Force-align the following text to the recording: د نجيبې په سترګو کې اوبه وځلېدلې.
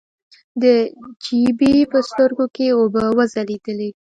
د 0.61 0.63
نجيبې 1.01 1.75
په 1.91 1.99
سترګو 2.09 2.45
کې 2.55 2.65
اوبه 2.77 3.03
وځلېدلې. 3.17 3.89